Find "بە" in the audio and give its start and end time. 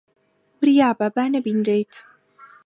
0.99-1.07